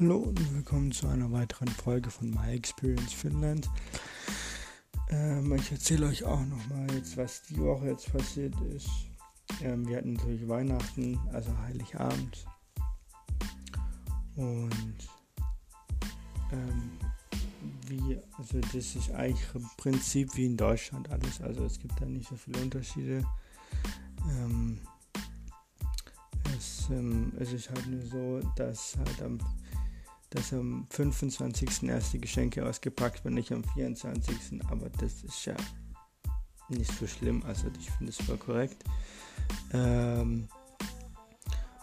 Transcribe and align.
Hallo 0.00 0.16
und 0.16 0.52
willkommen 0.52 0.90
zu 0.90 1.06
einer 1.06 1.30
weiteren 1.30 1.68
Folge 1.68 2.10
von 2.10 2.28
My 2.28 2.52
Experience 2.52 3.12
Finland. 3.12 3.70
Ähm, 5.08 5.54
ich 5.54 5.70
erzähle 5.70 6.08
euch 6.08 6.24
auch 6.24 6.44
nochmal 6.44 6.92
jetzt, 6.96 7.16
was 7.16 7.42
die 7.42 7.58
Woche 7.58 7.90
jetzt 7.90 8.12
passiert 8.12 8.60
ist. 8.74 8.88
Ähm, 9.62 9.86
wir 9.86 9.98
hatten 9.98 10.14
natürlich 10.14 10.48
Weihnachten, 10.48 11.16
also 11.32 11.56
Heiligabend. 11.58 12.44
Und 14.34 14.96
ähm, 16.50 16.90
wie, 17.86 18.18
also 18.36 18.58
das 18.58 18.96
ist 18.96 19.12
eigentlich 19.12 19.46
im 19.54 19.70
Prinzip 19.76 20.34
wie 20.34 20.46
in 20.46 20.56
Deutschland 20.56 21.08
alles. 21.12 21.40
Also 21.40 21.66
es 21.66 21.78
gibt 21.78 22.00
da 22.00 22.06
nicht 22.06 22.28
so 22.28 22.34
viele 22.34 22.60
Unterschiede. 22.60 23.24
Ähm, 24.28 24.80
es, 26.58 26.88
ähm, 26.90 27.32
es 27.38 27.52
ist 27.52 27.70
halt 27.70 27.86
nur 27.86 28.02
so, 28.02 28.40
dass 28.56 28.96
halt 28.98 29.22
am 29.22 29.38
dass 30.34 30.52
am 30.52 30.84
25. 30.90 31.84
erst 31.84 32.12
die 32.12 32.20
Geschenke 32.20 32.66
ausgepackt 32.66 33.24
werden, 33.24 33.36
nicht 33.36 33.52
am 33.52 33.62
24. 33.62 34.60
Aber 34.68 34.90
das 34.90 35.22
ist 35.22 35.44
ja 35.44 35.54
nicht 36.68 36.90
so 36.98 37.06
schlimm. 37.06 37.42
Also 37.46 37.68
ich 37.78 37.88
finde 37.92 38.10
es 38.10 38.20
voll 38.20 38.36
korrekt. 38.36 38.82
Ähm, 39.72 40.48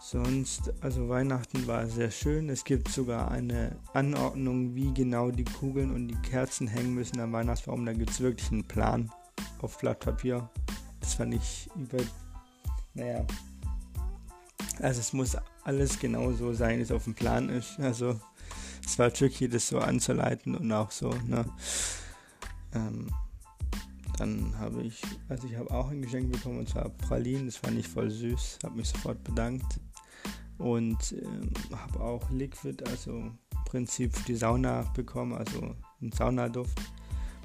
sonst, 0.00 0.72
also 0.80 1.10
Weihnachten 1.10 1.66
war 1.66 1.86
sehr 1.86 2.10
schön. 2.10 2.48
Es 2.48 2.64
gibt 2.64 2.88
sogar 2.88 3.30
eine 3.30 3.76
Anordnung, 3.92 4.74
wie 4.74 4.94
genau 4.94 5.30
die 5.30 5.44
Kugeln 5.44 5.92
und 5.92 6.08
die 6.08 6.22
Kerzen 6.22 6.66
hängen 6.66 6.94
müssen 6.94 7.20
am 7.20 7.32
Weihnachtsbaum. 7.32 7.84
Da 7.84 7.92
gibt 7.92 8.10
es 8.10 8.20
wirklich 8.20 8.50
einen 8.50 8.64
Plan 8.64 9.12
auf 9.60 9.76
Blatt 9.76 10.00
Papier. 10.00 10.48
Das 11.00 11.14
fand 11.14 11.34
ich 11.34 11.68
über. 11.76 11.98
Naja. 12.94 13.26
Also 14.80 15.00
es 15.00 15.12
muss 15.12 15.36
alles 15.64 15.98
genau 15.98 16.32
so 16.32 16.52
sein, 16.52 16.78
wie 16.78 16.82
es 16.82 16.92
auf 16.92 17.04
dem 17.04 17.14
Plan 17.14 17.48
ist. 17.48 17.78
Also 17.80 18.18
es 18.84 18.98
war 18.98 19.12
tricky, 19.12 19.48
das 19.48 19.68
so 19.68 19.78
anzuleiten 19.78 20.54
und 20.54 20.70
auch 20.72 20.90
so, 20.90 21.10
ne? 21.26 21.44
Ähm, 22.74 23.08
dann 24.18 24.58
habe 24.58 24.82
ich, 24.82 25.00
also 25.28 25.46
ich 25.46 25.56
habe 25.56 25.70
auch 25.70 25.90
ein 25.90 26.02
Geschenk 26.02 26.32
bekommen 26.32 26.58
und 26.58 26.68
zwar 26.68 26.88
Pralinen, 26.88 27.46
das 27.46 27.56
fand 27.56 27.78
ich 27.78 27.86
voll 27.86 28.10
süß, 28.10 28.58
habe 28.64 28.76
mich 28.76 28.88
sofort 28.88 29.22
bedankt. 29.22 29.80
Und 30.58 31.12
ähm, 31.12 31.52
habe 31.72 32.00
auch 32.00 32.28
Liquid, 32.30 32.82
also 32.88 33.12
im 33.12 33.38
Prinzip 33.64 34.16
für 34.16 34.24
die 34.24 34.34
Sauna 34.34 34.82
bekommen, 34.94 35.34
also 35.34 35.76
einen 36.00 36.10
Saunaduft, 36.10 36.80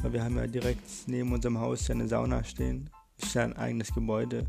weil 0.00 0.14
wir 0.14 0.24
haben 0.24 0.36
ja 0.36 0.46
direkt 0.46 0.88
neben 1.06 1.30
unserem 1.32 1.58
Haus 1.58 1.88
ja 1.88 1.94
eine 1.94 2.08
Sauna 2.08 2.42
stehen, 2.42 2.88
ist 3.18 3.34
ja 3.34 3.42
ein 3.42 3.56
eigenes 3.56 3.92
Gebäude 3.92 4.48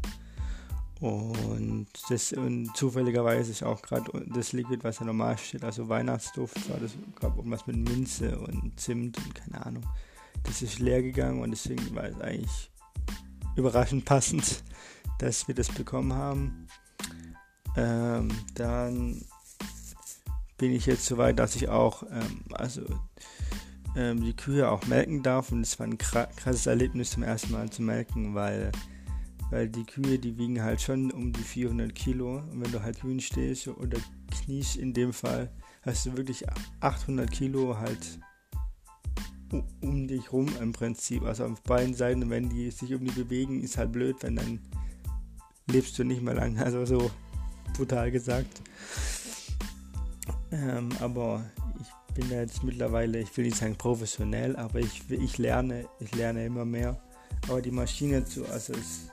und, 1.04 1.88
das, 2.08 2.32
und 2.32 2.74
zufälligerweise 2.78 3.52
ist 3.52 3.62
auch 3.62 3.82
gerade 3.82 4.10
das 4.34 4.54
Liquid, 4.54 4.86
was 4.86 5.00
ja 5.00 5.06
normal 5.06 5.38
steht, 5.38 5.66
also 5.66 5.90
Weihnachtsduft, 5.90 6.70
war 6.70 6.78
das, 6.80 6.94
gab 7.20 7.36
irgendwas 7.36 7.68
mit 7.68 7.76
Minze 7.76 8.40
und 8.40 8.80
Zimt 8.80 9.18
und 9.18 9.36
keine 9.36 9.66
Ahnung. 9.66 9.86
Das 10.44 10.62
ist 10.62 10.80
leer 10.80 11.02
gegangen 11.02 11.42
und 11.42 11.52
deswegen 11.52 11.94
war 11.94 12.06
es 12.06 12.22
eigentlich 12.22 12.72
überraschend 13.58 14.06
passend, 14.06 14.64
dass 15.20 15.46
wir 15.46 15.56
das 15.56 15.68
bekommen 15.68 16.14
haben. 16.14 16.68
Ähm, 17.76 18.30
dann 18.56 19.26
bin 20.58 20.72
ich 20.72 20.86
jetzt 20.86 21.06
so 21.06 21.18
weit, 21.18 21.38
dass 21.38 21.58
ich 21.58 21.68
auch 21.68 22.04
ähm, 22.04 22.46
also 22.54 22.82
ähm, 23.98 24.24
die 24.24 24.38
Kühe 24.38 24.72
auch 24.72 24.86
melken 24.86 25.22
darf 25.22 25.52
und 25.52 25.64
es 25.64 25.78
war 25.80 25.86
ein 25.86 25.98
krasses 25.98 26.66
Erlebnis 26.66 27.12
zum 27.12 27.24
ersten 27.24 27.52
Mal 27.52 27.70
zu 27.70 27.82
melken, 27.82 28.36
weil 28.36 28.72
weil 29.54 29.70
die 29.70 29.86
Kühe, 29.86 30.18
die 30.18 30.36
wiegen 30.40 30.64
halt 30.64 30.82
schon 30.82 31.12
um 31.12 31.32
die 31.32 31.44
400 31.44 31.94
Kilo 31.94 32.38
und 32.38 32.64
wenn 32.64 32.72
du 32.72 32.82
halt 32.82 33.00
Kühen 33.00 33.20
stehst 33.20 33.68
oder 33.68 34.00
kniest 34.32 34.78
in 34.78 34.94
dem 34.94 35.14
Fall, 35.14 35.52
hast 35.84 36.08
du 36.08 36.18
wirklich 36.18 36.44
800 36.80 37.32
Kilo 37.32 37.78
halt 37.78 38.20
um 39.82 40.08
dich 40.08 40.34
rum 40.34 40.48
im 40.60 40.72
Prinzip, 40.72 41.22
also 41.22 41.46
auf 41.46 41.62
beiden 41.62 41.94
Seiten, 41.94 42.28
wenn 42.32 42.50
die 42.50 42.72
sich 42.72 42.96
um 42.96 43.06
die 43.06 43.12
bewegen, 43.12 43.62
ist 43.62 43.78
halt 43.78 43.92
blöd, 43.92 44.16
wenn 44.22 44.38
dann 44.38 44.60
lebst 45.68 46.00
du 46.00 46.04
nicht 46.04 46.24
mehr 46.24 46.34
lang, 46.34 46.58
also 46.64 46.84
so 46.86 47.12
brutal 47.78 48.10
gesagt. 48.10 48.64
Ähm, 50.52 50.90
aber 51.00 51.46
ich 51.80 52.16
bin 52.16 52.28
da 52.32 52.38
jetzt 52.38 52.64
mittlerweile, 52.64 53.20
ich 53.20 53.38
will 53.38 53.46
nicht 53.46 53.58
sagen 53.58 53.76
professionell, 53.76 54.56
aber 54.56 54.80
ich, 54.80 55.08
ich 55.12 55.38
lerne, 55.38 55.86
ich 56.00 56.16
lerne 56.16 56.44
immer 56.44 56.66
mehr. 56.66 57.00
Aber 57.48 57.62
die 57.62 57.72
Maschine 57.72 58.26
zu, 58.26 58.46
also 58.48 58.74
es 58.74 59.12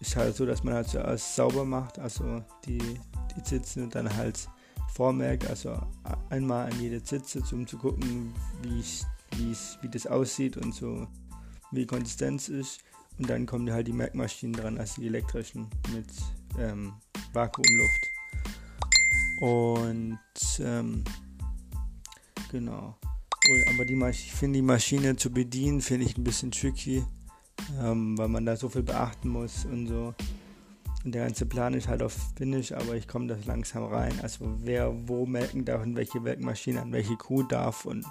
ist 0.00 0.16
halt 0.16 0.36
so, 0.36 0.46
dass 0.46 0.62
man 0.62 0.74
halt 0.74 0.88
zuerst 0.88 1.34
sauber 1.34 1.64
macht, 1.64 1.98
also 1.98 2.42
die, 2.64 2.78
die 2.78 3.80
und 3.80 3.94
dann 3.94 4.14
halt 4.16 4.48
vormerkt, 4.94 5.48
also 5.48 5.78
einmal 6.30 6.70
an 6.70 6.80
jede 6.80 7.02
Zitze, 7.02 7.42
um 7.52 7.66
zu 7.66 7.78
gucken, 7.78 8.32
wie, 8.62 8.82
wie 9.82 9.88
das 9.88 10.06
aussieht 10.06 10.56
und 10.56 10.74
so, 10.74 11.06
wie 11.72 11.80
die 11.80 11.86
Konsistenz 11.86 12.48
ist. 12.48 12.80
Und 13.18 13.28
dann 13.28 13.46
kommen 13.46 13.72
halt 13.72 13.88
die 13.88 13.92
Merkmaschinen 13.92 14.52
dran, 14.52 14.78
also 14.78 15.00
die 15.00 15.08
elektrischen 15.08 15.68
mit 15.92 16.06
ähm, 16.58 16.92
Vakuumluft. 17.32 18.06
Und 19.40 20.18
ähm, 20.60 21.04
genau. 22.50 22.96
aber 23.74 23.84
die, 23.84 24.00
ich 24.10 24.32
finde 24.32 24.58
die 24.58 24.62
Maschine 24.62 25.16
zu 25.16 25.30
bedienen, 25.30 25.80
finde 25.80 26.06
ich 26.06 26.16
ein 26.16 26.24
bisschen 26.24 26.52
tricky 26.52 27.04
ähm, 27.82 28.16
weil 28.18 28.28
man 28.28 28.46
da 28.46 28.56
so 28.56 28.68
viel 28.68 28.82
beachten 28.82 29.28
muss 29.28 29.64
und 29.64 29.86
so. 29.86 30.14
Und 31.04 31.14
der 31.14 31.24
ganze 31.24 31.46
Plan 31.46 31.74
ist 31.74 31.88
halt 31.88 32.02
auf 32.02 32.16
Finish, 32.36 32.72
aber 32.72 32.94
ich 32.96 33.06
komme 33.06 33.28
da 33.28 33.36
langsam 33.46 33.84
rein. 33.84 34.12
Also 34.22 34.46
wer 34.62 34.92
wo 35.08 35.26
melken 35.26 35.64
darf 35.64 35.82
und 35.82 35.96
welche 35.96 36.20
Melkmaschine 36.20 36.82
an 36.82 36.92
welche 36.92 37.16
Kuh 37.16 37.42
darf 37.42 37.84
und 37.84 38.04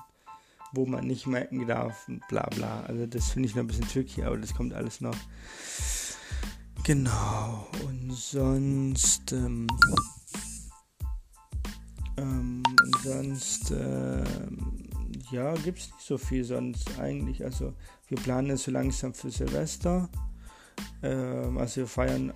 wo 0.73 0.85
man 0.85 1.05
nicht 1.05 1.27
melken 1.27 1.67
darf 1.67 2.07
und 2.07 2.25
bla 2.27 2.47
bla. 2.55 2.81
Also 2.81 3.05
das 3.05 3.29
finde 3.29 3.49
ich 3.49 3.55
noch 3.55 3.63
ein 3.63 3.67
bisschen 3.67 3.87
tricky, 3.87 4.23
aber 4.23 4.37
das 4.37 4.53
kommt 4.53 4.73
alles 4.73 5.01
noch. 5.01 5.15
Genau. 6.83 7.67
Und 7.85 8.13
sonst 8.13 9.33
ähm, 9.33 9.67
ähm, 12.17 12.63
und 12.65 12.97
sonst 13.03 13.71
ähm, 13.71 14.76
ja, 15.31 15.53
gibt 15.55 15.79
es 15.79 15.87
nicht 15.87 16.01
so 16.01 16.17
viel 16.17 16.43
sonst 16.43 16.99
eigentlich. 16.99 17.43
Also 17.43 17.73
wir 18.07 18.17
planen 18.17 18.51
es 18.51 18.63
so 18.63 18.71
langsam 18.71 19.13
für 19.13 19.29
Silvester. 19.31 20.09
Ähm, 21.03 21.57
also 21.57 21.81
wir 21.81 21.87
feiern, 21.87 22.33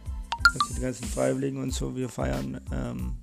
also 0.54 0.76
die 0.76 0.82
ganzen 0.82 1.06
Freiwilligen 1.06 1.62
und 1.62 1.74
so, 1.74 1.96
wir 1.96 2.10
feiern 2.10 2.60
ähm, 2.72 3.16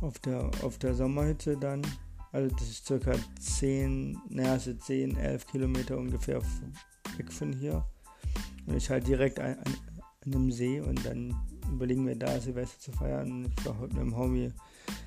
auf, 0.00 0.18
der, 0.20 0.50
auf 0.62 0.78
der 0.78 0.94
Sommerhütte 0.94 1.56
dann. 1.56 1.82
Also 2.32 2.54
das 2.54 2.68
ist 2.68 2.86
circa 2.86 3.12
10, 3.40 4.18
naja, 4.28 4.52
also 4.52 4.72
10, 4.72 5.16
11 5.16 5.46
Kilometer 5.46 5.98
ungefähr 5.98 6.40
weg 7.16 7.32
von 7.32 7.52
hier. 7.52 7.84
Und 8.66 8.76
ich 8.76 8.88
halt 8.88 9.06
direkt 9.06 9.40
an, 9.40 9.56
an, 9.58 9.76
an 10.24 10.34
einem 10.34 10.52
See 10.52 10.80
und 10.80 11.04
dann 11.04 11.34
überlegen 11.70 12.06
wir 12.06 12.16
da 12.16 12.40
Silvester 12.40 12.78
zu 12.78 12.92
feiern. 12.92 13.52
Ich 13.58 13.66
war 13.66 13.78
heute 13.78 13.94
mit 13.94 14.02
dem 14.02 14.16
Homie 14.16 14.52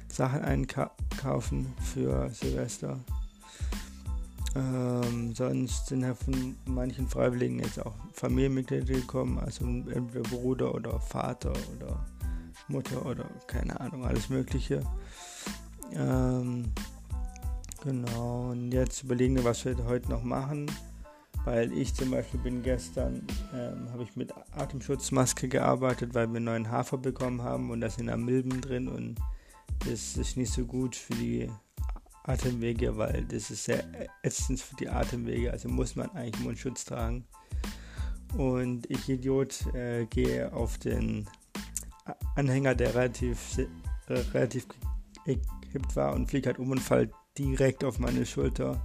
Sachen 0.09 0.41
einkaufen 0.41 1.73
für 1.93 2.29
Silvester. 2.29 2.99
Ähm, 4.55 5.33
sonst 5.33 5.87
sind 5.87 6.01
ja 6.01 6.13
von 6.13 6.55
manchen 6.65 7.07
Freiwilligen 7.07 7.59
jetzt 7.59 7.83
auch 7.83 7.95
Familienmitglieder 8.13 8.85
gekommen, 8.85 9.39
also 9.39 9.65
entweder 9.65 10.21
Bruder 10.29 10.75
oder 10.75 10.99
Vater 10.99 11.53
oder 11.75 12.05
Mutter 12.67 13.03
oder 13.05 13.25
keine 13.47 13.79
Ahnung, 13.79 14.05
alles 14.05 14.29
Mögliche. 14.29 14.83
Ähm, 15.93 16.71
genau, 17.83 18.51
und 18.51 18.71
jetzt 18.71 19.03
überlegen 19.03 19.35
wir, 19.35 19.43
was 19.43 19.65
wir 19.65 19.75
heute 19.85 20.09
noch 20.09 20.23
machen, 20.23 20.69
weil 21.45 21.73
ich 21.73 21.95
zum 21.95 22.11
Beispiel 22.11 22.39
bin 22.39 22.61
gestern, 22.61 23.25
ähm, 23.55 23.91
habe 23.91 24.03
ich 24.03 24.15
mit 24.15 24.33
Atemschutzmaske 24.51 25.47
gearbeitet, 25.47 26.13
weil 26.13 26.27
wir 26.27 26.37
einen 26.37 26.45
neuen 26.45 26.71
Hafer 26.71 26.99
bekommen 26.99 27.41
haben 27.41 27.71
und 27.71 27.81
da 27.81 27.89
sind 27.89 28.07
da 28.07 28.17
Milben 28.17 28.61
drin 28.61 28.87
und 28.87 29.15
das 29.79 30.15
ist 30.15 30.37
nicht 30.37 30.53
so 30.53 30.63
gut 30.65 30.95
für 30.95 31.15
die 31.15 31.49
Atemwege, 32.23 32.97
weil 32.97 33.25
das 33.25 33.51
ist 33.51 33.65
sehr 33.65 33.83
ätzend 34.23 34.61
für 34.61 34.75
die 34.75 34.89
Atemwege, 34.89 35.51
also 35.51 35.69
muss 35.69 35.95
man 35.95 36.09
eigentlich 36.11 36.43
Mundschutz 36.43 36.85
tragen. 36.85 37.25
Und 38.35 38.89
ich 38.89 39.07
Idiot 39.09 39.65
äh, 39.75 40.05
gehe 40.05 40.51
auf 40.53 40.77
den 40.77 41.27
Anhänger, 42.35 42.75
der 42.75 42.95
relativ, 42.95 43.57
äh, 43.57 44.13
relativ 44.33 44.67
gekippt 45.25 45.95
war 45.95 46.13
und 46.13 46.27
fliegt 46.27 46.47
halt 46.47 46.59
um 46.59 46.71
und 46.71 46.79
fällt 46.79 47.11
direkt 47.37 47.83
auf 47.83 47.99
meine 47.99 48.25
Schulter. 48.25 48.81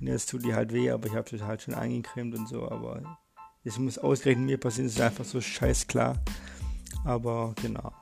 Und 0.00 0.06
jetzt 0.06 0.30
tut 0.30 0.44
die 0.44 0.54
halt 0.54 0.72
weh, 0.72 0.90
aber 0.90 1.08
ich 1.08 1.14
habe 1.14 1.28
das 1.30 1.42
halt 1.42 1.62
schon 1.62 1.74
eingecremt 1.74 2.36
und 2.36 2.48
so, 2.48 2.70
aber 2.70 3.18
es 3.64 3.78
muss 3.78 3.98
ausgerechnet 3.98 4.46
mir 4.46 4.58
passieren, 4.58 4.86
das 4.86 4.96
ist 4.96 5.00
einfach 5.00 5.24
so 5.24 5.40
scheiß 5.40 5.86
klar. 5.86 6.22
Aber 7.04 7.54
genau. 7.60 7.92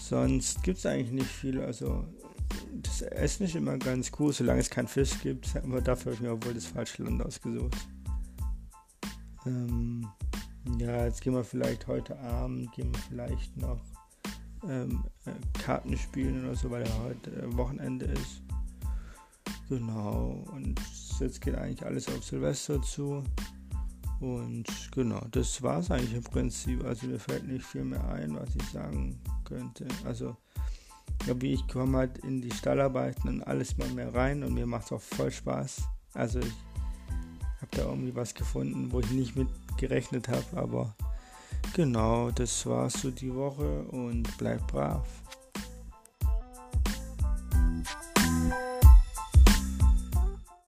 Sonst 0.00 0.62
gibt 0.62 0.78
es 0.78 0.86
eigentlich 0.86 1.12
nicht 1.12 1.30
viel, 1.30 1.60
also 1.60 2.04
das 2.72 3.02
Essen 3.02 3.44
ist 3.44 3.54
immer 3.54 3.76
ganz 3.78 4.10
cool, 4.18 4.32
solange 4.32 4.60
es 4.60 4.70
keinen 4.70 4.88
Fisch 4.88 5.20
gibt. 5.22 5.54
Aber 5.56 5.80
dafür 5.80 6.12
habe 6.12 6.14
ich 6.14 6.20
mir 6.20 6.44
wohl 6.44 6.54
das 6.54 6.66
falsche 6.66 7.02
Land 7.02 7.22
ausgesucht. 7.22 7.76
Ähm, 9.46 10.06
ja, 10.78 11.04
jetzt 11.04 11.20
gehen 11.20 11.34
wir 11.34 11.44
vielleicht 11.44 11.86
heute 11.86 12.18
Abend, 12.18 12.72
gehen 12.72 12.92
wir 12.92 13.00
vielleicht 13.08 13.56
noch 13.56 13.80
ähm, 14.68 15.04
äh, 15.26 15.32
Karten 15.58 15.96
spielen 15.98 16.44
oder 16.44 16.54
so, 16.54 16.70
weil 16.70 16.86
ja 16.86 16.98
heute 17.04 17.30
äh, 17.30 17.56
Wochenende 17.56 18.06
ist. 18.06 18.42
Genau, 19.68 20.44
und 20.52 20.80
jetzt 21.18 21.40
geht 21.40 21.54
eigentlich 21.54 21.84
alles 21.84 22.08
auf 22.08 22.24
Silvester 22.24 22.80
zu. 22.82 23.24
Und 24.20 24.66
genau, 24.92 25.26
das 25.32 25.62
war 25.62 25.80
es 25.80 25.90
eigentlich 25.90 26.14
im 26.14 26.22
Prinzip. 26.22 26.84
Also 26.84 27.06
mir 27.06 27.18
fällt 27.18 27.48
nicht 27.48 27.64
viel 27.64 27.84
mehr 27.84 28.06
ein, 28.08 28.36
was 28.36 28.54
ich 28.54 28.64
sagen 28.70 29.18
könnte. 29.44 29.86
Also 30.04 30.36
ja, 31.26 31.40
wie 31.40 31.54
ich 31.54 31.68
komme 31.68 31.98
halt 31.98 32.18
in 32.18 32.40
die 32.40 32.50
Stallarbeiten 32.50 33.28
und 33.28 33.42
alles 33.42 33.76
mal 33.76 33.88
mehr 33.90 34.14
rein 34.14 34.42
und 34.42 34.54
mir 34.54 34.66
macht 34.66 34.86
es 34.86 34.92
auch 34.92 35.00
voll 35.00 35.30
Spaß. 35.30 35.82
Also 36.14 36.40
ich 36.40 36.52
habe 37.60 37.70
da 37.70 37.82
irgendwie 37.82 38.14
was 38.14 38.34
gefunden, 38.34 38.90
wo 38.90 39.00
ich 39.00 39.10
nicht 39.10 39.36
mit 39.36 39.48
gerechnet 39.78 40.28
habe, 40.28 40.56
aber 40.56 40.94
genau, 41.74 42.30
das 42.30 42.66
war's 42.66 42.94
so 42.94 43.10
die 43.10 43.34
Woche 43.34 43.82
und 43.84 44.36
bleibt 44.38 44.66
brav. 44.66 45.06